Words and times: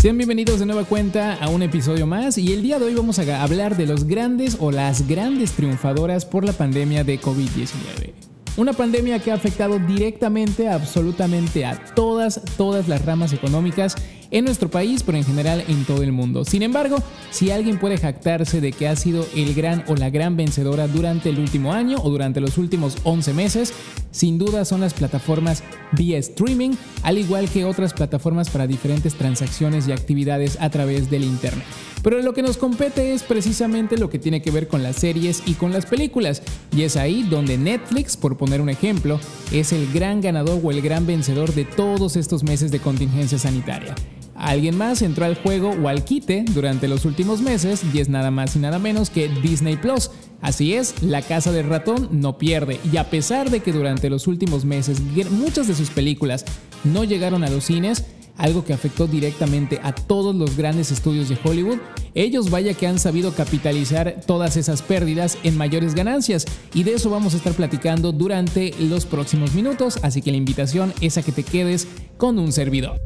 Sean 0.00 0.16
bienvenidos 0.16 0.60
de 0.60 0.66
nueva 0.66 0.84
cuenta 0.84 1.34
a 1.34 1.48
un 1.48 1.60
episodio 1.60 2.06
más 2.06 2.38
y 2.38 2.52
el 2.52 2.62
día 2.62 2.78
de 2.78 2.84
hoy 2.84 2.94
vamos 2.94 3.18
a 3.18 3.42
hablar 3.42 3.76
de 3.76 3.84
los 3.84 4.04
grandes 4.04 4.56
o 4.60 4.70
las 4.70 5.08
grandes 5.08 5.50
triunfadoras 5.54 6.24
por 6.24 6.44
la 6.44 6.52
pandemia 6.52 7.02
de 7.02 7.20
COVID-19. 7.20 8.12
Una 8.56 8.74
pandemia 8.74 9.18
que 9.18 9.32
ha 9.32 9.34
afectado 9.34 9.80
directamente 9.80 10.68
absolutamente 10.68 11.66
a 11.66 11.84
todas, 11.96 12.40
todas 12.56 12.86
las 12.86 13.04
ramas 13.04 13.32
económicas 13.32 13.96
en 14.30 14.44
nuestro 14.44 14.70
país, 14.70 15.02
pero 15.02 15.18
en 15.18 15.24
general 15.24 15.64
en 15.68 15.84
todo 15.84 16.02
el 16.02 16.12
mundo. 16.12 16.44
Sin 16.44 16.62
embargo, 16.62 16.98
si 17.30 17.50
alguien 17.50 17.78
puede 17.78 17.98
jactarse 17.98 18.60
de 18.60 18.72
que 18.72 18.88
ha 18.88 18.96
sido 18.96 19.26
el 19.34 19.54
gran 19.54 19.84
o 19.88 19.94
la 19.94 20.10
gran 20.10 20.36
vencedora 20.36 20.88
durante 20.88 21.30
el 21.30 21.38
último 21.38 21.72
año 21.72 21.98
o 22.02 22.10
durante 22.10 22.40
los 22.40 22.58
últimos 22.58 22.96
11 23.04 23.32
meses, 23.34 23.72
sin 24.10 24.38
duda 24.38 24.64
son 24.64 24.80
las 24.80 24.94
plataformas 24.94 25.62
vía 25.92 26.18
streaming, 26.18 26.72
al 27.02 27.18
igual 27.18 27.48
que 27.48 27.64
otras 27.64 27.92
plataformas 27.92 28.50
para 28.50 28.66
diferentes 28.66 29.14
transacciones 29.14 29.88
y 29.88 29.92
actividades 29.92 30.58
a 30.60 30.70
través 30.70 31.10
del 31.10 31.24
Internet. 31.24 31.64
Pero 32.02 32.22
lo 32.22 32.32
que 32.32 32.42
nos 32.42 32.56
compete 32.56 33.12
es 33.12 33.22
precisamente 33.22 33.98
lo 33.98 34.08
que 34.08 34.18
tiene 34.18 34.40
que 34.40 34.50
ver 34.50 34.68
con 34.68 34.82
las 34.82 34.96
series 34.96 35.42
y 35.46 35.54
con 35.54 35.72
las 35.72 35.86
películas, 35.86 36.42
y 36.74 36.82
es 36.82 36.96
ahí 36.96 37.24
donde 37.24 37.58
Netflix, 37.58 38.16
por 38.16 38.36
poner 38.36 38.60
un 38.60 38.68
ejemplo, 38.68 39.18
es 39.52 39.72
el 39.72 39.92
gran 39.92 40.20
ganador 40.20 40.60
o 40.62 40.70
el 40.70 40.80
gran 40.80 41.06
vencedor 41.06 41.52
de 41.54 41.64
todos 41.64 42.16
estos 42.16 42.44
meses 42.44 42.70
de 42.70 42.78
contingencia 42.78 43.38
sanitaria. 43.38 43.94
Alguien 44.38 44.78
más 44.78 45.02
entró 45.02 45.24
al 45.24 45.34
juego 45.34 45.70
o 45.70 45.88
al 45.88 46.04
quite 46.04 46.44
durante 46.54 46.86
los 46.86 47.04
últimos 47.04 47.40
meses 47.40 47.82
y 47.92 47.98
es 47.98 48.08
nada 48.08 48.30
más 48.30 48.54
y 48.54 48.60
nada 48.60 48.78
menos 48.78 49.10
que 49.10 49.28
Disney 49.28 49.76
Plus. 49.76 50.10
Así 50.40 50.74
es, 50.74 51.02
la 51.02 51.22
casa 51.22 51.50
del 51.50 51.66
ratón 51.66 52.08
no 52.12 52.38
pierde 52.38 52.78
y 52.92 52.98
a 52.98 53.10
pesar 53.10 53.50
de 53.50 53.60
que 53.60 53.72
durante 53.72 54.08
los 54.08 54.28
últimos 54.28 54.64
meses 54.64 55.00
muchas 55.32 55.66
de 55.66 55.74
sus 55.74 55.90
películas 55.90 56.44
no 56.84 57.02
llegaron 57.02 57.42
a 57.42 57.50
los 57.50 57.64
cines, 57.64 58.04
algo 58.36 58.64
que 58.64 58.72
afectó 58.72 59.08
directamente 59.08 59.80
a 59.82 59.92
todos 59.92 60.34
los 60.36 60.56
grandes 60.56 60.92
estudios 60.92 61.28
de 61.28 61.36
Hollywood, 61.42 61.78
ellos 62.14 62.50
vaya 62.50 62.74
que 62.74 62.86
han 62.86 63.00
sabido 63.00 63.34
capitalizar 63.34 64.20
todas 64.24 64.56
esas 64.56 64.82
pérdidas 64.82 65.36
en 65.42 65.56
mayores 65.56 65.96
ganancias 65.96 66.44
y 66.72 66.84
de 66.84 66.94
eso 66.94 67.10
vamos 67.10 67.34
a 67.34 67.38
estar 67.38 67.54
platicando 67.54 68.12
durante 68.12 68.72
los 68.78 69.04
próximos 69.04 69.54
minutos, 69.54 69.98
así 70.02 70.22
que 70.22 70.30
la 70.30 70.36
invitación 70.36 70.94
es 71.00 71.18
a 71.18 71.22
que 71.22 71.32
te 71.32 71.42
quedes 71.42 71.88
con 72.16 72.38
un 72.38 72.52
servidor. 72.52 73.00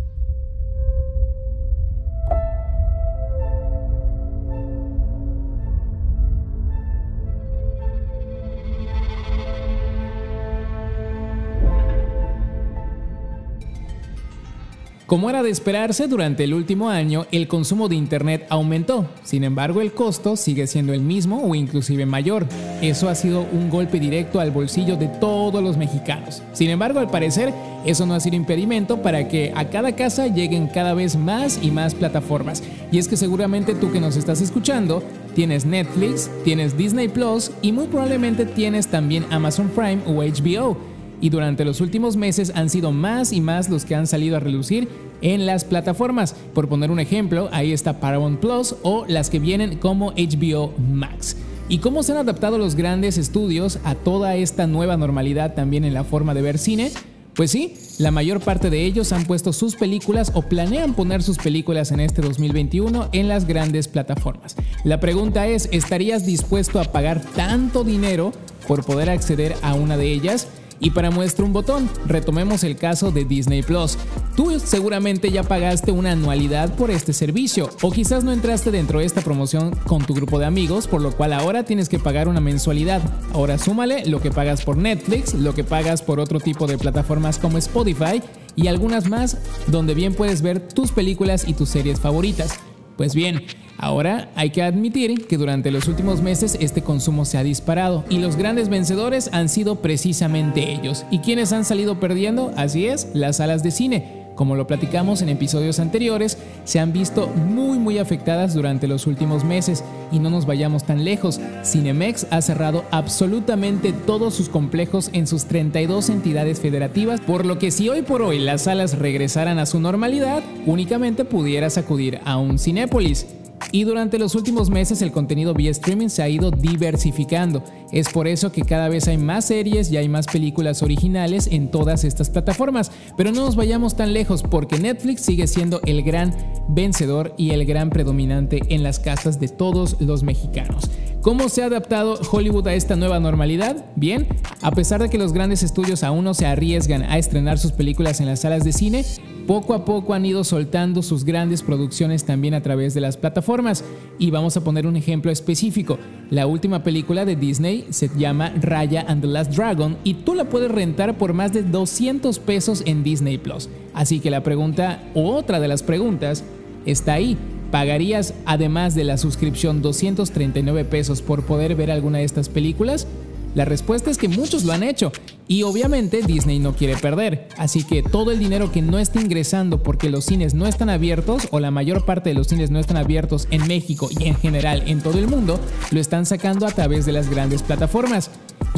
Como 15.12 15.28
era 15.28 15.42
de 15.42 15.50
esperarse, 15.50 16.08
durante 16.08 16.44
el 16.44 16.54
último 16.54 16.88
año 16.88 17.26
el 17.32 17.46
consumo 17.46 17.90
de 17.90 17.96
Internet 17.96 18.46
aumentó, 18.48 19.06
sin 19.24 19.44
embargo 19.44 19.82
el 19.82 19.92
costo 19.92 20.36
sigue 20.36 20.66
siendo 20.66 20.94
el 20.94 21.02
mismo 21.02 21.42
o 21.44 21.54
inclusive 21.54 22.06
mayor. 22.06 22.46
Eso 22.80 23.10
ha 23.10 23.14
sido 23.14 23.46
un 23.52 23.68
golpe 23.68 24.00
directo 24.00 24.40
al 24.40 24.52
bolsillo 24.52 24.96
de 24.96 25.08
todos 25.08 25.62
los 25.62 25.76
mexicanos. 25.76 26.42
Sin 26.54 26.70
embargo, 26.70 26.98
al 26.98 27.10
parecer, 27.10 27.52
eso 27.84 28.06
no 28.06 28.14
ha 28.14 28.20
sido 28.20 28.36
impedimento 28.36 29.02
para 29.02 29.28
que 29.28 29.52
a 29.54 29.68
cada 29.68 29.94
casa 29.94 30.28
lleguen 30.28 30.68
cada 30.68 30.94
vez 30.94 31.14
más 31.14 31.58
y 31.62 31.70
más 31.70 31.94
plataformas. 31.94 32.62
Y 32.90 32.96
es 32.96 33.06
que 33.06 33.18
seguramente 33.18 33.74
tú 33.74 33.92
que 33.92 34.00
nos 34.00 34.16
estás 34.16 34.40
escuchando, 34.40 35.02
tienes 35.34 35.66
Netflix, 35.66 36.30
tienes 36.42 36.78
Disney 36.78 37.08
Plus 37.08 37.50
y 37.60 37.72
muy 37.72 37.86
probablemente 37.88 38.46
tienes 38.46 38.86
también 38.86 39.26
Amazon 39.30 39.68
Prime 39.68 40.00
o 40.06 40.22
HBO 40.22 40.91
y 41.22 41.30
durante 41.30 41.64
los 41.64 41.80
últimos 41.80 42.16
meses 42.16 42.52
han 42.54 42.68
sido 42.68 42.92
más 42.92 43.32
y 43.32 43.40
más 43.40 43.70
los 43.70 43.86
que 43.86 43.94
han 43.94 44.06
salido 44.06 44.36
a 44.36 44.40
relucir 44.40 44.88
en 45.22 45.46
las 45.46 45.64
plataformas. 45.64 46.34
Por 46.52 46.68
poner 46.68 46.90
un 46.90 47.00
ejemplo, 47.00 47.48
ahí 47.52 47.72
está 47.72 48.00
Paramount 48.00 48.40
Plus 48.40 48.74
o 48.82 49.06
las 49.08 49.30
que 49.30 49.38
vienen 49.38 49.78
como 49.78 50.12
HBO 50.12 50.74
Max. 50.92 51.36
¿Y 51.68 51.78
cómo 51.78 52.02
se 52.02 52.12
han 52.12 52.18
adaptado 52.18 52.58
los 52.58 52.74
grandes 52.74 53.16
estudios 53.16 53.78
a 53.84 53.94
toda 53.94 54.34
esta 54.34 54.66
nueva 54.66 54.96
normalidad 54.98 55.54
también 55.54 55.84
en 55.84 55.94
la 55.94 56.04
forma 56.04 56.34
de 56.34 56.42
ver 56.42 56.58
cine? 56.58 56.90
Pues 57.34 57.50
sí, 57.52 57.76
la 57.98 58.10
mayor 58.10 58.40
parte 58.40 58.68
de 58.68 58.84
ellos 58.84 59.12
han 59.12 59.24
puesto 59.24 59.54
sus 59.54 59.76
películas 59.76 60.32
o 60.34 60.42
planean 60.42 60.92
poner 60.92 61.22
sus 61.22 61.38
películas 61.38 61.90
en 61.90 62.00
este 62.00 62.20
2021 62.20 63.08
en 63.12 63.28
las 63.28 63.46
grandes 63.46 63.88
plataformas. 63.88 64.56
La 64.84 65.00
pregunta 65.00 65.46
es, 65.46 65.68
¿estarías 65.72 66.26
dispuesto 66.26 66.78
a 66.78 66.84
pagar 66.84 67.22
tanto 67.22 67.84
dinero 67.84 68.32
por 68.68 68.84
poder 68.84 69.08
acceder 69.08 69.54
a 69.62 69.72
una 69.72 69.96
de 69.96 70.12
ellas? 70.12 70.48
Y 70.82 70.90
para 70.90 71.12
muestra 71.12 71.44
un 71.44 71.52
botón, 71.52 71.88
retomemos 72.06 72.64
el 72.64 72.74
caso 72.76 73.12
de 73.12 73.24
Disney 73.24 73.62
Plus. 73.62 73.96
Tú 74.34 74.58
seguramente 74.58 75.30
ya 75.30 75.44
pagaste 75.44 75.92
una 75.92 76.10
anualidad 76.10 76.74
por 76.74 76.90
este 76.90 77.12
servicio, 77.12 77.70
o 77.82 77.92
quizás 77.92 78.24
no 78.24 78.32
entraste 78.32 78.72
dentro 78.72 78.98
de 78.98 79.04
esta 79.04 79.20
promoción 79.20 79.70
con 79.86 80.04
tu 80.04 80.12
grupo 80.12 80.40
de 80.40 80.46
amigos, 80.46 80.88
por 80.88 81.00
lo 81.00 81.12
cual 81.12 81.34
ahora 81.34 81.62
tienes 81.62 81.88
que 81.88 82.00
pagar 82.00 82.26
una 82.26 82.40
mensualidad. 82.40 83.00
Ahora 83.32 83.58
súmale 83.58 84.04
lo 84.06 84.20
que 84.20 84.32
pagas 84.32 84.64
por 84.64 84.76
Netflix, 84.76 85.34
lo 85.34 85.54
que 85.54 85.62
pagas 85.62 86.02
por 86.02 86.18
otro 86.18 86.40
tipo 86.40 86.66
de 86.66 86.76
plataformas 86.78 87.38
como 87.38 87.58
Spotify 87.58 88.20
y 88.56 88.66
algunas 88.66 89.08
más 89.08 89.38
donde 89.68 89.94
bien 89.94 90.14
puedes 90.14 90.42
ver 90.42 90.66
tus 90.66 90.90
películas 90.90 91.46
y 91.46 91.54
tus 91.54 91.68
series 91.68 92.00
favoritas. 92.00 92.58
Pues 92.96 93.14
bien, 93.14 93.44
ahora 93.78 94.30
hay 94.34 94.50
que 94.50 94.62
admitir 94.62 95.26
que 95.26 95.38
durante 95.38 95.70
los 95.70 95.88
últimos 95.88 96.22
meses 96.22 96.56
este 96.60 96.82
consumo 96.82 97.24
se 97.24 97.38
ha 97.38 97.42
disparado 97.42 98.04
y 98.08 98.18
los 98.18 98.36
grandes 98.36 98.68
vencedores 98.68 99.30
han 99.32 99.48
sido 99.48 99.76
precisamente 99.76 100.72
ellos. 100.72 101.04
¿Y 101.10 101.18
quienes 101.20 101.52
han 101.52 101.64
salido 101.64 102.00
perdiendo? 102.00 102.52
Así 102.56 102.86
es, 102.86 103.08
las 103.14 103.36
salas 103.36 103.62
de 103.62 103.70
cine. 103.70 104.22
Como 104.34 104.56
lo 104.56 104.66
platicamos 104.66 105.20
en 105.20 105.28
episodios 105.28 105.78
anteriores, 105.78 106.38
se 106.64 106.80
han 106.80 106.92
visto 106.92 107.28
muy 107.28 107.78
muy 107.78 107.98
afectadas 107.98 108.54
durante 108.54 108.88
los 108.88 109.06
últimos 109.06 109.44
meses 109.44 109.84
y 110.10 110.18
no 110.20 110.30
nos 110.30 110.46
vayamos 110.46 110.84
tan 110.84 111.04
lejos. 111.04 111.38
Cinemex 111.64 112.26
ha 112.30 112.40
cerrado 112.40 112.84
absolutamente 112.90 113.92
todos 113.92 114.34
sus 114.34 114.48
complejos 114.48 115.10
en 115.12 115.26
sus 115.26 115.44
32 115.44 116.08
entidades 116.08 116.60
federativas, 116.60 117.20
por 117.20 117.44
lo 117.44 117.58
que 117.58 117.70
si 117.70 117.88
hoy 117.88 118.02
por 118.02 118.22
hoy 118.22 118.38
las 118.38 118.62
salas 118.62 118.98
regresaran 118.98 119.58
a 119.58 119.66
su 119.66 119.80
normalidad, 119.80 120.42
únicamente 120.66 121.24
pudieras 121.24 121.76
acudir 121.76 122.20
a 122.24 122.38
un 122.38 122.58
Cinépolis. 122.58 123.26
Y 123.72 123.84
durante 123.84 124.18
los 124.18 124.34
últimos 124.34 124.68
meses 124.68 125.00
el 125.00 125.12
contenido 125.12 125.54
vía 125.54 125.70
streaming 125.70 126.08
se 126.08 126.22
ha 126.22 126.28
ido 126.28 126.50
diversificando. 126.50 127.64
Es 127.90 128.10
por 128.10 128.28
eso 128.28 128.52
que 128.52 128.62
cada 128.62 128.90
vez 128.90 129.08
hay 129.08 129.16
más 129.16 129.46
series 129.46 129.90
y 129.90 129.96
hay 129.96 130.10
más 130.10 130.26
películas 130.26 130.82
originales 130.82 131.48
en 131.50 131.70
todas 131.70 132.04
estas 132.04 132.28
plataformas. 132.28 132.92
Pero 133.16 133.32
no 133.32 133.46
nos 133.46 133.56
vayamos 133.56 133.96
tan 133.96 134.12
lejos 134.12 134.42
porque 134.42 134.78
Netflix 134.78 135.22
sigue 135.22 135.46
siendo 135.46 135.80
el 135.86 136.02
gran 136.02 136.36
vencedor 136.68 137.34
y 137.38 137.50
el 137.50 137.64
gran 137.64 137.88
predominante 137.88 138.60
en 138.68 138.82
las 138.82 138.98
casas 138.98 139.40
de 139.40 139.48
todos 139.48 139.96
los 140.00 140.22
mexicanos. 140.22 140.90
¿Cómo 141.22 141.48
se 141.48 141.62
ha 141.62 141.66
adaptado 141.66 142.18
Hollywood 142.30 142.66
a 142.66 142.74
esta 142.74 142.96
nueva 142.96 143.20
normalidad? 143.20 143.86
Bien, 143.94 144.26
a 144.60 144.72
pesar 144.72 145.00
de 145.00 145.08
que 145.08 145.18
los 145.18 145.32
grandes 145.32 145.62
estudios 145.62 146.02
aún 146.02 146.24
no 146.24 146.34
se 146.34 146.46
arriesgan 146.46 147.04
a 147.04 147.16
estrenar 147.16 147.58
sus 147.58 147.72
películas 147.72 148.20
en 148.20 148.26
las 148.26 148.40
salas 148.40 148.64
de 148.64 148.72
cine, 148.72 149.04
poco 149.46 149.74
a 149.74 149.84
poco 149.84 150.14
han 150.14 150.26
ido 150.26 150.44
soltando 150.44 151.02
sus 151.02 151.24
grandes 151.24 151.62
producciones 151.62 152.24
también 152.24 152.54
a 152.54 152.62
través 152.62 152.94
de 152.94 153.00
las 153.00 153.16
plataformas. 153.16 153.84
Y 154.18 154.30
vamos 154.30 154.56
a 154.56 154.64
poner 154.64 154.86
un 154.86 154.96
ejemplo 154.96 155.30
específico. 155.30 155.98
La 156.30 156.46
última 156.46 156.82
película 156.82 157.24
de 157.24 157.36
Disney 157.36 157.86
se 157.90 158.10
llama 158.16 158.52
Raya 158.60 159.04
and 159.08 159.22
the 159.22 159.26
Last 159.28 159.54
Dragon 159.54 159.96
y 160.04 160.14
tú 160.14 160.34
la 160.34 160.44
puedes 160.44 160.70
rentar 160.70 161.18
por 161.18 161.32
más 161.32 161.52
de 161.52 161.62
200 161.62 162.38
pesos 162.38 162.82
en 162.86 163.02
Disney 163.02 163.38
Plus. 163.38 163.68
Así 163.94 164.20
que 164.20 164.30
la 164.30 164.42
pregunta, 164.42 165.02
o 165.14 165.34
otra 165.34 165.60
de 165.60 165.68
las 165.68 165.82
preguntas, 165.82 166.44
está 166.86 167.14
ahí. 167.14 167.36
¿Pagarías 167.70 168.34
además 168.44 168.94
de 168.94 169.04
la 169.04 169.16
suscripción 169.16 169.80
239 169.80 170.84
pesos 170.84 171.22
por 171.22 171.44
poder 171.44 171.74
ver 171.74 171.90
alguna 171.90 172.18
de 172.18 172.24
estas 172.24 172.48
películas? 172.48 173.06
La 173.54 173.64
respuesta 173.64 174.10
es 174.10 174.18
que 174.18 174.28
muchos 174.28 174.64
lo 174.64 174.72
han 174.72 174.82
hecho 174.82 175.12
y 175.46 175.64
obviamente 175.64 176.22
Disney 176.22 176.58
no 176.58 176.74
quiere 176.74 176.96
perder, 176.96 177.48
así 177.58 177.84
que 177.84 178.02
todo 178.02 178.30
el 178.30 178.38
dinero 178.38 178.72
que 178.72 178.80
no 178.80 178.98
está 178.98 179.20
ingresando 179.20 179.82
porque 179.82 180.08
los 180.08 180.24
cines 180.24 180.54
no 180.54 180.66
están 180.66 180.88
abiertos 180.88 181.48
o 181.50 181.60
la 181.60 181.70
mayor 181.70 182.06
parte 182.06 182.30
de 182.30 182.34
los 182.34 182.46
cines 182.46 182.70
no 182.70 182.78
están 182.78 182.96
abiertos 182.96 183.48
en 183.50 183.66
México 183.66 184.08
y 184.18 184.28
en 184.28 184.36
general 184.36 184.84
en 184.86 185.02
todo 185.02 185.18
el 185.18 185.28
mundo, 185.28 185.60
lo 185.90 186.00
están 186.00 186.24
sacando 186.24 186.66
a 186.66 186.70
través 186.70 187.04
de 187.04 187.12
las 187.12 187.28
grandes 187.28 187.62
plataformas. 187.62 188.30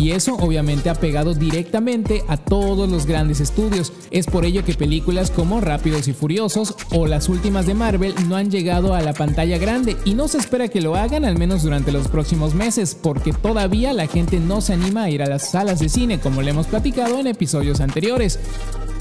Y 0.04 0.12
eso 0.12 0.34
obviamente 0.34 0.90
ha 0.90 0.94
pegado 0.94 1.32
directamente 1.32 2.24
a 2.28 2.36
todos 2.36 2.90
los 2.90 3.06
grandes 3.06 3.40
estudios. 3.40 3.90
Es 4.10 4.26
por 4.26 4.44
ello 4.44 4.62
que 4.62 4.74
películas 4.74 5.30
como 5.30 5.62
Rápidos 5.62 6.08
y 6.08 6.12
Furiosos 6.12 6.74
o 6.90 7.06
las 7.06 7.30
últimas 7.30 7.64
de 7.64 7.72
Marvel 7.72 8.14
no 8.28 8.36
han 8.36 8.50
llegado 8.50 8.92
a 8.92 9.00
la 9.00 9.14
pantalla 9.14 9.56
grande 9.56 9.96
y 10.04 10.12
no 10.12 10.28
se 10.28 10.36
espera 10.36 10.68
que 10.68 10.82
lo 10.82 10.94
hagan 10.94 11.24
al 11.24 11.38
menos 11.38 11.62
durante 11.62 11.90
los 11.90 12.08
próximos 12.08 12.54
meses 12.54 12.94
porque 12.94 13.32
todavía 13.32 13.94
la 13.94 14.06
gente 14.06 14.40
no 14.40 14.60
se 14.60 14.74
anima 14.74 15.04
a 15.04 15.10
ir 15.10 15.22
a 15.22 15.26
las 15.26 15.48
salas 15.48 15.80
de 15.80 15.88
cine 15.88 16.20
como 16.20 16.42
le 16.42 16.50
hemos 16.50 16.66
platicado 16.66 17.18
en 17.18 17.26
episodios 17.26 17.80
anteriores. 17.80 18.38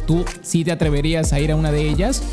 ¿Tú 0.08 0.24
sí 0.42 0.64
te 0.64 0.72
atreverías 0.72 1.34
a 1.34 1.42
ir 1.42 1.52
a 1.52 1.58
una 1.58 1.74
de 1.74 1.90
ellas? 1.90 2.24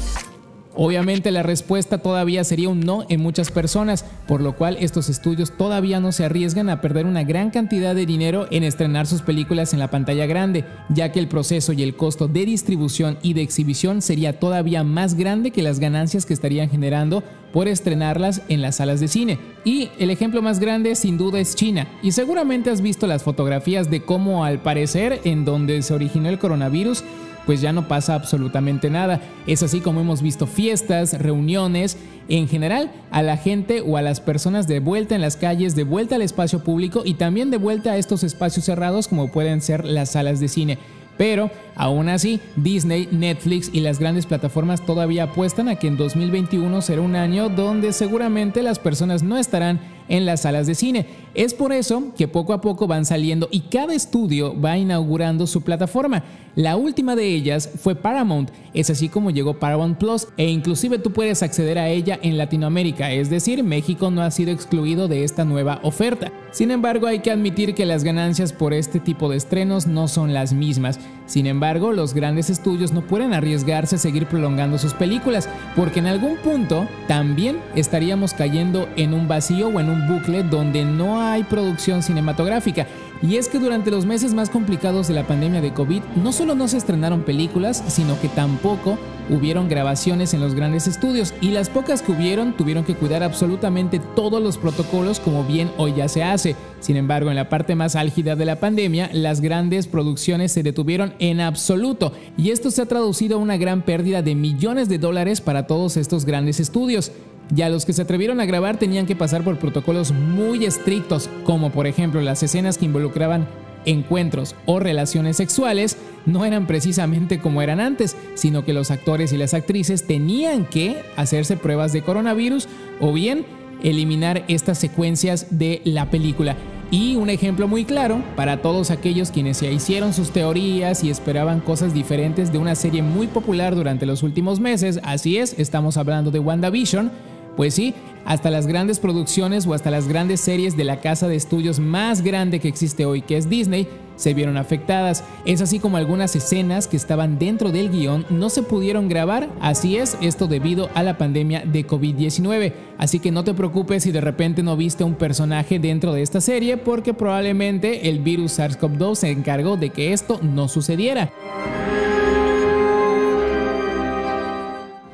Obviamente 0.77 1.33
la 1.33 1.43
respuesta 1.43 1.99
todavía 1.99 2.45
sería 2.45 2.69
un 2.69 2.81
no 2.81 3.05
en 3.09 3.21
muchas 3.21 3.51
personas, 3.51 4.05
por 4.29 4.41
lo 4.41 4.55
cual 4.55 4.77
estos 4.79 5.09
estudios 5.09 5.51
todavía 5.57 5.99
no 5.99 6.13
se 6.13 6.25
arriesgan 6.25 6.69
a 6.71 6.81
perder 6.81 7.07
una 7.07 7.25
gran 7.25 7.51
cantidad 7.51 7.95
de 7.95 8.07
dinero 8.07 8.47
en 8.53 8.63
estrenar 8.63 9.09
sus 9.09 9.23
películas 9.23 9.73
en 9.73 9.81
la 9.81 9.91
pantalla 9.91 10.27
grande, 10.27 10.65
ya 10.89 11.11
que 11.11 11.19
el 11.19 11.27
proceso 11.27 11.73
y 11.73 11.83
el 11.83 11.97
costo 11.97 12.29
de 12.29 12.45
distribución 12.47 13.19
y 13.21 13.35
de 13.35 13.43
exhibición 13.43 14.01
sería 14.01 14.39
todavía 14.39 14.85
más 14.85 15.15
grande 15.15 15.51
que 15.51 15.63
las 15.63 15.81
ganancias 15.81 16.25
que 16.25 16.35
estarían 16.35 16.71
generando 16.71 17.25
por 17.53 17.67
estrenarlas 17.67 18.43
en 18.49 18.63
las 18.63 18.77
salas 18.77 19.01
de 19.01 19.09
cine. 19.09 19.39
Y 19.65 19.91
el 19.99 20.11
ejemplo 20.11 20.41
más 20.41 20.61
grande 20.61 20.95
sin 20.95 21.19
duda 21.19 21.41
es 21.41 21.57
China, 21.57 21.89
y 22.01 22.13
seguramente 22.13 22.71
has 22.71 22.81
visto 22.81 23.09
las 23.09 23.25
fotografías 23.25 23.91
de 23.91 24.05
cómo 24.05 24.45
al 24.45 24.63
parecer 24.63 25.21
en 25.25 25.45
donde 25.45 25.83
se 25.83 25.95
originó 25.95 26.29
el 26.29 26.39
coronavirus, 26.39 27.03
pues 27.51 27.61
ya 27.61 27.73
no 27.73 27.89
pasa 27.89 28.15
absolutamente 28.15 28.91
nada. 28.91 29.21
Es 29.45 29.65
así 29.65 29.81
como 29.81 30.01
hemos 30.01 30.23
visto 30.23 30.47
fiestas, 30.47 31.19
reuniones, 31.19 31.99
en 32.29 32.47
general 32.47 32.93
a 33.11 33.23
la 33.23 33.37
gente 33.37 33.81
o 33.81 33.97
a 33.97 34.03
las 34.03 34.21
personas 34.21 34.69
de 34.69 34.79
vuelta 34.79 35.17
en 35.17 35.21
las 35.21 35.37
calles, 35.37 35.75
de 35.75 35.83
vuelta 35.83 36.15
al 36.15 36.23
espacio 36.23 36.63
público 36.63 37.03
y 37.05 37.15
también 37.15 37.51
de 37.51 37.57
vuelta 37.57 37.91
a 37.91 37.97
estos 37.97 38.23
espacios 38.23 38.67
cerrados 38.67 39.09
como 39.09 39.33
pueden 39.33 39.63
ser 39.63 39.85
las 39.85 40.11
salas 40.11 40.39
de 40.39 40.47
cine. 40.47 40.79
Pero 41.19 41.51
aún 41.75 42.09
así, 42.09 42.39
Disney, 42.55 43.09
Netflix 43.11 43.69
y 43.73 43.81
las 43.81 43.99
grandes 43.99 44.27
plataformas 44.27 44.87
todavía 44.87 45.25
apuestan 45.25 45.69
a 45.69 45.75
que 45.75 45.89
en 45.89 45.97
2021 45.97 46.83
será 46.83 47.03
un 47.03 47.17
año 47.17 47.49
donde 47.49 47.93
seguramente 47.93 48.63
las 48.63 48.79
personas 48.79 49.25
no 49.25 49.39
estarán 49.39 49.81
en 50.09 50.27
las 50.27 50.43
salas 50.43 50.67
de 50.67 50.75
cine. 50.75 51.07
Es 51.35 51.55
por 51.55 51.73
eso 51.73 52.13
que 52.17 52.29
poco 52.29 52.53
a 52.53 52.61
poco 52.61 52.87
van 52.87 53.05
saliendo 53.05 53.49
y 53.51 53.61
cada 53.61 53.95
estudio 53.95 54.59
va 54.61 54.77
inaugurando 54.77 55.47
su 55.47 55.63
plataforma. 55.63 56.25
La 56.57 56.77
última 56.77 57.15
de 57.15 57.27
ellas 57.27 57.71
fue 57.81 57.95
Paramount, 57.95 58.51
es 58.75 58.91
así 58.91 59.09
como 59.09 59.31
llegó 59.31 59.61
Paramount 59.61 59.99
Plus 59.99 60.27
e 60.37 60.49
inclusive 60.49 60.99
tú 60.99 61.13
puedes 61.13 61.45
acceder 61.45 61.79
a 61.79 61.89
ella 61.89 62.19
en 62.23 62.37
Latinoamérica, 62.37 63.13
es 63.13 63.31
decir, 63.31 63.63
México 63.63 64.11
no 64.11 64.23
ha 64.23 64.33
sido 64.33 64.51
excluido 64.51 65.07
de 65.07 65.23
esta 65.23 65.45
nueva 65.45 65.79
oferta. 65.85 66.33
Sin 66.51 66.73
embargo, 66.73 67.07
hay 67.07 67.21
que 67.21 67.31
admitir 67.31 67.77
que 67.77 67.87
las 67.87 68.03
ganancias 68.03 68.53
por 68.53 68.75
este 68.75 68.99
tipo 68.99 69.29
de 69.29 69.37
estrenos 69.37 69.87
no 69.87 70.09
son 70.09 70.35
las 70.35 70.53
mismas. 70.53 70.99
Sin 71.31 71.47
embargo, 71.47 71.93
los 71.93 72.13
grandes 72.13 72.51
estudios 72.51 72.93
no 72.93 73.03
pueden 73.03 73.33
arriesgarse 73.35 73.95
a 73.95 73.99
seguir 74.01 74.27
prolongando 74.27 74.79
sus 74.79 74.95
películas, 74.95 75.49
porque 75.77 76.01
en 76.01 76.09
algún 76.09 76.37
punto 76.39 76.89
también 77.07 77.61
estaríamos 77.77 78.35
cayendo 78.35 78.89
en 78.97 79.15
un 79.15 79.29
vacío 79.29 79.69
o 79.69 79.79
en 79.79 79.91
un 79.91 80.09
bucle 80.09 80.43
donde 80.43 80.85
no 80.85 81.23
hay 81.23 81.45
producción 81.45 82.03
cinematográfica. 82.03 82.89
Y 83.23 83.37
es 83.37 83.49
que 83.49 83.59
durante 83.59 83.91
los 83.91 84.07
meses 84.07 84.33
más 84.33 84.49
complicados 84.49 85.09
de 85.09 85.15
la 85.15 85.27
pandemia 85.27 85.61
de 85.61 85.75
COVID, 85.75 86.03
no 86.23 86.33
solo 86.33 86.55
no 86.55 86.69
se 86.69 86.79
estrenaron 86.79 87.23
películas, 87.23 87.85
sino 87.89 88.19
que 88.21 88.29
tampoco 88.29 88.99
hubieron 89.29 89.69
grabaciones 89.69 90.35
en 90.35 90.41
los 90.41 90.55
grandes 90.55 90.87
estudios 90.87 91.35
y 91.41 91.51
las 91.51 91.69
pocas 91.69 92.03
que 92.03 92.13
hubieron 92.13 92.57
tuvieron 92.57 92.85
que 92.85 92.95
cuidar 92.95 93.23
absolutamente 93.23 94.01
todos 94.17 94.43
los 94.43 94.59
protocolos 94.59 95.21
como 95.21 95.45
bien 95.45 95.71
hoy 95.77 95.95
ya 95.95 96.09
se 96.09 96.25
hace. 96.25 96.57
Sin 96.81 96.97
embargo, 96.97 97.31
en 97.31 97.37
la 97.37 97.49
parte 97.49 97.75
más 97.75 97.95
álgida 97.95 98.37
de 98.37 98.47
la 98.47 98.57
pandemia, 98.57 99.11
las 99.13 99.41
grandes 99.41 99.87
producciones 99.87 100.53
se 100.53 100.63
detuvieron 100.63 101.15
en 101.19 101.41
absoluto 101.41 102.13
y 102.37 102.51
esto 102.51 102.71
se 102.71 102.83
ha 102.83 102.87
traducido 102.87 103.37
a 103.37 103.41
una 103.41 103.57
gran 103.57 103.83
pérdida 103.83 104.23
de 104.23 104.35
millones 104.35 104.89
de 104.89 104.99
dólares 104.99 105.41
para 105.41 105.67
todos 105.67 105.97
estos 105.97 106.25
grandes 106.25 106.59
estudios. 106.59 107.13
Ya 107.53 107.69
los 107.69 107.85
que 107.85 107.93
se 107.93 108.03
atrevieron 108.03 108.41
a 108.41 108.47
grabar 108.47 108.77
tenían 108.77 109.07
que 109.07 109.17
pasar 109.17 109.43
por 109.43 109.59
protocolos 109.59 110.13
muy 110.13 110.65
estrictos, 110.65 111.29
como 111.45 111.71
por 111.71 111.87
ejemplo 111.87 112.21
las 112.21 112.43
escenas 112.43 112.79
que 112.79 112.85
involucraban 112.85 113.49
encuentros 113.85 114.55
o 114.67 114.79
relaciones 114.79 115.37
sexuales 115.37 115.97
no 116.27 116.45
eran 116.45 116.67
precisamente 116.67 117.41
como 117.41 117.63
eran 117.63 117.81
antes, 117.81 118.17
sino 118.35 118.65
que 118.65 118.73
los 118.73 118.91
actores 118.91 119.33
y 119.33 119.37
las 119.37 119.55
actrices 119.55 120.07
tenían 120.07 120.67
que 120.67 121.03
hacerse 121.17 121.57
pruebas 121.57 121.93
de 121.93 122.03
coronavirus 122.03 122.69
o 123.01 123.13
bien 123.13 123.45
eliminar 123.83 124.45
estas 124.49 124.79
secuencias 124.79 125.59
de 125.59 125.81
la 125.85 126.11
película. 126.11 126.57
Y 126.93 127.15
un 127.15 127.31
ejemplo 127.31 127.69
muy 127.69 127.85
claro 127.85 128.21
para 128.35 128.63
todos 128.63 128.91
aquellos 128.91 129.31
quienes 129.31 129.61
ya 129.61 129.71
hicieron 129.71 130.13
sus 130.13 130.33
teorías 130.33 131.05
y 131.05 131.11
esperaban 131.11 131.61
cosas 131.61 131.95
diferentes 131.95 132.51
de 132.51 132.59
una 132.59 132.75
serie 132.75 133.01
muy 133.01 133.29
popular 133.29 133.77
durante 133.77 134.07
los 134.07 134.25
últimos 134.25 134.59
meses, 134.59 134.99
así 135.05 135.39
es, 135.39 135.55
estamos 135.57 135.97
hablando 135.97 136.33
de 136.33 136.41
WandaVision, 136.41 137.13
pues 137.57 137.75
sí, 137.75 137.95
hasta 138.25 138.51
las 138.51 138.67
grandes 138.67 138.99
producciones 138.99 139.67
o 139.67 139.75
hasta 139.75 139.91
las 139.91 140.09
grandes 140.09 140.41
series 140.41 140.77
de 140.77 140.85
la 140.85 141.01
casa 141.01 141.29
de 141.29 141.37
estudios 141.37 141.81
más 141.81 142.23
grande 142.23 142.61
que 142.61 142.69
existe 142.69 143.05
hoy, 143.05 143.23
que 143.23 143.37
es 143.37 143.49
Disney, 143.49 143.89
se 144.17 144.35
vieron 144.35 144.57
afectadas. 144.57 145.25
Es 145.47 145.63
así 145.63 145.79
como 145.79 145.97
algunas 145.97 146.37
escenas 146.37 146.87
que 146.87 146.97
estaban 146.97 147.39
dentro 147.39 147.73
del 147.73 147.91
guion 147.91 148.27
no 148.29 148.51
se 148.51 148.63
pudieron 148.63 149.09
grabar. 149.09 149.49
Así 149.61 149.97
es, 149.97 150.17
esto 150.21 150.47
debido 150.47 150.91
a 150.95 151.03
la 151.03 151.17
pandemia 151.17 151.65
de 151.65 151.87
COVID-19. 151.87 152.75
Así 152.99 153.19
que 153.19 153.33
no 153.33 153.45
te 153.45 153.55
preocupes 153.55 154.03
si 154.03 154.13
de 154.13 154.21
repente 154.21 154.63
no 154.63 154.77
viste 154.77 155.05
un 155.05 155.15
personaje 155.15 155.79
dentro 155.79 156.13
de 156.13 156.23
esta 156.23 156.41
serie 156.43 156.77
porque 156.77 157.15
probablemente 157.15 158.11
el 158.11 158.19
virus 158.21 158.59
SARS-CoV-2 158.59 159.15
se 159.15 159.31
encargó 159.31 159.79
de 159.79 159.91
que 159.91 160.13
esto 160.13 160.39
no 160.43 160.69
sucediera. 160.69 161.33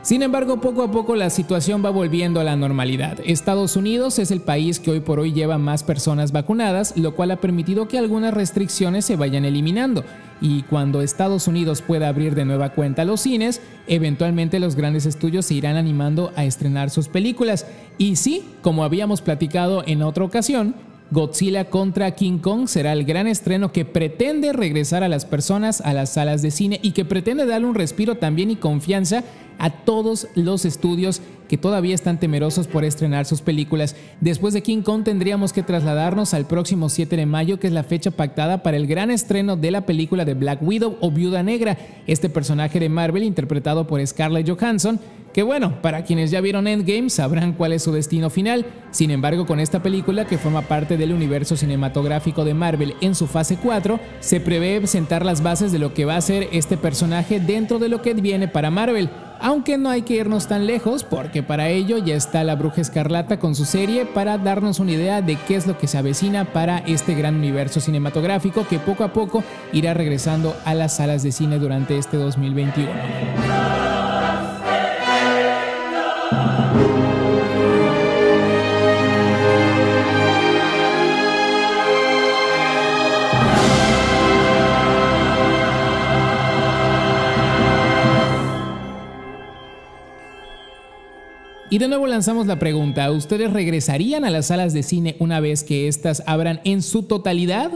Sin 0.07 0.23
embargo, 0.23 0.61
poco 0.61 0.85
a 0.85 0.91
poco 0.93 1.17
la 1.17 1.31
situación 1.31 1.85
va 1.85 1.91
volviendo 1.91 2.39
a 2.39 2.45
la 2.45 2.55
normalidad. 2.55 3.19
Estados 3.25 3.75
Unidos 3.75 4.21
es 4.21 4.31
el 4.31 4.41
país 4.41 4.79
que 4.79 4.93
hoy 4.93 5.01
por 5.01 5.19
hoy 5.19 5.33
lleva 5.33 5.59
más 5.59 5.83
personas 5.83 6.31
vacunadas, 6.31 6.97
lo 6.97 7.17
cual 7.17 7.33
ha 7.33 7.41
permitido 7.41 7.89
que 7.89 7.99
algunas 7.99 8.33
restricciones 8.33 9.05
se 9.05 9.17
vayan 9.17 9.45
eliminando. 9.45 10.05
Y 10.41 10.63
cuando 10.63 11.03
Estados 11.03 11.49
Unidos 11.49 11.83
pueda 11.83 12.07
abrir 12.07 12.37
de 12.37 12.45
nueva 12.45 12.69
cuenta 12.69 13.05
los 13.05 13.23
cines, 13.23 13.61
eventualmente 13.89 14.61
los 14.61 14.77
grandes 14.77 15.07
estudios 15.07 15.47
se 15.47 15.55
irán 15.55 15.75
animando 15.75 16.31
a 16.37 16.45
estrenar 16.45 16.91
sus 16.91 17.09
películas. 17.09 17.67
Y 17.99 18.15
sí, 18.15 18.45
como 18.63 18.85
habíamos 18.85 19.23
platicado 19.23 19.83
en 19.89 20.03
otra 20.03 20.23
ocasión, 20.23 20.77
Godzilla 21.11 21.67
contra 21.67 22.17
King 22.17 22.39
Kong 22.39 22.67
será 22.67 22.93
el 22.93 23.05
gran 23.05 23.29
estreno 23.29 23.71
que 23.71 23.85
pretende 23.85 24.53
regresar 24.53 25.05
a 25.05 25.09
las 25.09 25.25
personas 25.25 25.81
a 25.81 25.93
las 25.93 26.11
salas 26.11 26.43
de 26.43 26.51
cine 26.51 26.81
y 26.83 26.93
que 26.93 27.05
pretende 27.05 27.47
darle 27.47 27.69
un 27.69 27.77
respiro 27.77 28.17
también 28.17 28.51
y 28.51 28.57
confianza 28.57 29.23
a 29.59 29.71
todos 29.71 30.29
los 30.35 30.65
estudios 30.65 31.23
que 31.49 31.57
todavía 31.57 31.95
están 31.95 32.19
temerosos 32.19 32.67
por 32.67 32.85
estrenar 32.85 33.25
sus 33.25 33.41
películas. 33.41 33.97
Después 34.21 34.55
de 34.55 34.63
King 34.63 34.83
Kong 34.83 35.05
tendríamos 35.05 35.53
que 35.53 35.63
trasladarnos 35.63 36.35
al 36.35 36.47
próximo 36.47 36.89
7 36.89 37.17
de 37.17 37.27
mayo, 37.27 37.59
que 37.59 37.69
es 37.69 37.73
la 37.73 37.85
fecha 37.85 38.11
pactada 38.11 38.63
para 38.63 38.77
el 38.77 38.87
gran 38.87 39.11
estreno 39.11 39.57
de 39.57 39.71
la 39.71 39.87
película 39.87 40.25
de 40.25 40.35
Black 40.35 40.63
Widow 40.63 40.97
o 41.01 41.11
Viuda 41.11 41.43
Negra, 41.43 41.79
este 42.07 42.29
personaje 42.29 42.81
de 42.81 42.89
Marvel 42.89 43.23
interpretado 43.23 43.87
por 43.87 44.05
Scarlett 44.05 44.49
Johansson, 44.49 45.01
que 45.33 45.43
bueno, 45.43 45.83
para 45.83 46.03
quienes 46.03 46.31
ya 46.31 46.41
vieron 46.41 46.67
Endgame 46.67 47.11
sabrán 47.11 47.53
cuál 47.53 47.75
es 47.75 47.83
su 47.83 47.93
destino 47.93 48.31
final. 48.31 48.65
Sin 48.91 49.11
embargo, 49.11 49.45
con 49.45 49.61
esta 49.61 49.83
película, 49.83 50.27
que 50.27 50.39
forma 50.39 50.63
parte 50.63 50.97
del 50.97 51.13
universo 51.13 51.59
cinematográfico 51.59 52.43
de 52.43 52.55
Marvel 52.55 52.95
en 53.03 53.15
su 53.15 53.27
fase 53.27 53.59
4, 53.63 54.01
se 54.21 54.41
prevé 54.41 54.87
sentar 54.87 55.27
las 55.27 55.43
bases 55.43 55.73
de 55.73 55.79
lo 55.79 55.93
que 55.93 56.07
va 56.07 56.17
a 56.17 56.23
ser 56.23 56.49
este 56.53 56.79
personaje 56.79 57.39
dentro 57.39 57.79
de 57.79 57.91
lo 57.91 58.01
que 58.01 58.15
viene 58.15 58.49
para 58.49 58.71
Marvel. 58.71 59.11
Aunque 59.41 59.79
no 59.79 59.91
hay 59.91 60.03
que 60.03 60.15
irnos 60.15 60.47
tan 60.47 60.67
lejos, 60.67 61.05
porque 61.05 61.43
para 61.43 61.69
ello 61.69 61.99
ya 61.99 62.15
está 62.15 62.45
la 62.45 62.55
Bruja 62.55 62.81
Escarlata 62.81 63.39
con 63.39 63.55
su 63.55 63.65
serie 63.65 64.07
para 64.07 64.39
darnos 64.39 64.79
una 64.79 64.93
idea 64.93 65.23
de 65.23 65.37
qué 65.37 65.57
es 65.57 65.67
lo 65.67 65.79
que 65.79 65.87
se 65.87 65.99
avecina 65.99 66.45
para 66.45 66.79
este 66.79 67.15
gran 67.15 67.37
universo 67.37 67.81
cinematográfico 67.81 68.67
que 68.69 68.79
poco 68.79 69.05
a 69.05 69.13
poco 69.13 69.45
irá 69.73 69.95
regresando 69.95 70.57
a 70.65 70.75
las 70.75 70.97
salas 70.97 71.23
de 71.23 71.33
cine 71.33 71.59
durante 71.59 71.99
este 71.99 72.17
2021. 72.17 73.66
Y 91.77 91.79
de 91.79 91.89
nuevo 91.89 92.07
lanzamos 92.07 92.47
la 92.47 92.59
pregunta, 92.59 93.11
¿ustedes 93.11 93.53
regresarían 93.53 94.25
a 94.25 94.31
las 94.31 94.47
salas 94.47 94.73
de 94.73 94.83
cine 94.83 95.15
una 95.19 95.41
vez 95.41 95.63
que 95.63 95.89
éstas 95.89 96.23
abran 96.27 96.63
en 96.65 96.81
su 96.81 97.03
totalidad? 97.03 97.71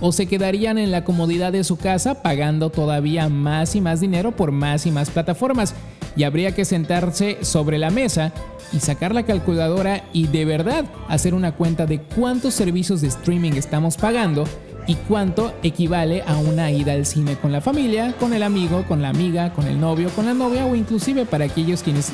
¿O 0.00 0.10
se 0.10 0.26
quedarían 0.26 0.76
en 0.76 0.90
la 0.90 1.04
comodidad 1.04 1.52
de 1.52 1.62
su 1.62 1.76
casa 1.76 2.20
pagando 2.20 2.70
todavía 2.70 3.28
más 3.28 3.76
y 3.76 3.80
más 3.80 4.00
dinero 4.00 4.34
por 4.34 4.50
más 4.50 4.86
y 4.86 4.90
más 4.90 5.10
plataformas? 5.10 5.72
Y 6.16 6.24
habría 6.24 6.52
que 6.52 6.64
sentarse 6.64 7.38
sobre 7.42 7.78
la 7.78 7.90
mesa 7.90 8.32
y 8.72 8.80
sacar 8.80 9.14
la 9.14 9.22
calculadora 9.22 10.02
y 10.12 10.26
de 10.26 10.44
verdad 10.44 10.84
hacer 11.06 11.32
una 11.32 11.52
cuenta 11.52 11.86
de 11.86 12.00
cuántos 12.00 12.54
servicios 12.54 13.02
de 13.02 13.06
streaming 13.06 13.52
estamos 13.52 13.96
pagando 13.96 14.48
y 14.88 14.94
cuánto 14.94 15.52
equivale 15.62 16.22
a 16.26 16.38
una 16.38 16.72
ida 16.72 16.94
al 16.94 17.06
cine 17.06 17.36
con 17.36 17.52
la 17.52 17.60
familia, 17.60 18.16
con 18.18 18.32
el 18.32 18.42
amigo, 18.42 18.84
con 18.88 19.02
la 19.02 19.10
amiga, 19.10 19.52
con 19.52 19.66
el 19.68 19.78
novio, 19.78 20.08
con 20.10 20.26
la 20.26 20.34
novia 20.34 20.66
o 20.66 20.74
inclusive 20.74 21.26
para 21.26 21.44
aquellos 21.44 21.84
quienes 21.84 22.10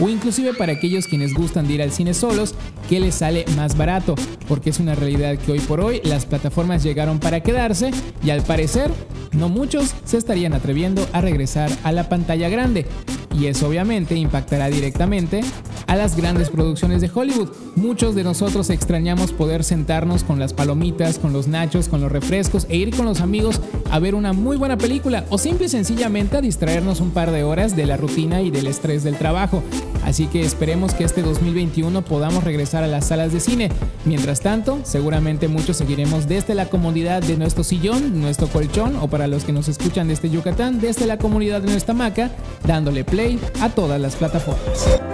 o 0.00 0.08
inclusive 0.08 0.54
para 0.54 0.72
aquellos 0.72 1.06
quienes 1.06 1.32
gustan 1.34 1.68
de 1.68 1.74
ir 1.74 1.82
al 1.82 1.92
cine 1.92 2.14
solos, 2.14 2.56
que 2.88 2.98
les 2.98 3.14
sale 3.14 3.44
más 3.56 3.76
barato, 3.76 4.16
porque 4.48 4.70
es 4.70 4.80
una 4.80 4.96
realidad 4.96 5.38
que 5.38 5.52
hoy 5.52 5.60
por 5.60 5.80
hoy 5.80 6.00
las 6.02 6.26
plataformas 6.26 6.82
llegaron 6.82 7.20
para 7.20 7.40
quedarse 7.40 7.92
y 8.24 8.30
al 8.30 8.42
parecer 8.42 8.90
no 9.32 9.48
muchos 9.48 9.94
se 10.04 10.16
estarían 10.16 10.52
atreviendo 10.52 11.06
a 11.12 11.20
regresar 11.20 11.70
a 11.84 11.92
la 11.92 12.08
pantalla 12.08 12.48
grande. 12.48 12.86
Y 13.38 13.46
eso 13.46 13.68
obviamente 13.68 14.14
impactará 14.14 14.68
directamente 14.68 15.42
a 15.86 15.96
las 15.96 16.16
grandes 16.16 16.50
producciones 16.50 17.00
de 17.00 17.10
Hollywood. 17.12 17.50
Muchos 17.76 18.14
de 18.14 18.24
nosotros 18.24 18.70
extrañamos 18.70 19.32
poder 19.32 19.64
sentarnos 19.64 20.24
con 20.24 20.38
las 20.38 20.52
palomitas, 20.52 21.18
con 21.18 21.32
los 21.32 21.48
nachos, 21.48 21.88
con 21.88 22.00
los 22.00 22.10
refrescos 22.10 22.66
e 22.68 22.76
ir 22.76 22.96
con 22.96 23.06
los 23.06 23.20
amigos 23.20 23.60
a 23.90 23.98
ver 23.98 24.14
una 24.14 24.32
muy 24.32 24.56
buena 24.56 24.78
película 24.78 25.24
o 25.30 25.38
simple 25.38 25.66
y 25.66 25.68
sencillamente 25.68 26.36
a 26.36 26.40
distraernos 26.40 27.00
un 27.00 27.10
par 27.10 27.30
de 27.30 27.44
horas 27.44 27.76
de 27.76 27.86
la 27.86 27.96
rutina 27.96 28.40
y 28.42 28.50
del 28.50 28.66
estrés 28.66 29.04
del 29.04 29.16
trabajo. 29.16 29.62
Así 30.04 30.26
que 30.26 30.42
esperemos 30.42 30.92
que 30.92 31.04
este 31.04 31.22
2021 31.22 32.02
podamos 32.02 32.44
regresar 32.44 32.84
a 32.84 32.88
las 32.88 33.06
salas 33.06 33.32
de 33.32 33.40
cine. 33.40 33.70
Mientras 34.04 34.40
tanto, 34.40 34.80
seguramente 34.84 35.48
muchos 35.48 35.78
seguiremos 35.78 36.28
desde 36.28 36.54
la 36.54 36.66
comodidad 36.66 37.22
de 37.22 37.36
nuestro 37.38 37.64
sillón, 37.64 38.20
nuestro 38.20 38.48
colchón 38.48 38.96
o 39.00 39.08
para 39.08 39.28
los 39.28 39.44
que 39.44 39.52
nos 39.52 39.68
escuchan 39.68 40.08
desde 40.08 40.28
Yucatán, 40.28 40.80
desde 40.80 41.06
la 41.06 41.16
comunidad 41.16 41.62
de 41.62 41.70
nuestra 41.70 41.94
hamaca, 41.94 42.30
dándole 42.66 43.04
a 43.60 43.68
todas 43.70 44.00
las 44.00 44.16
plataformas. 44.16 45.13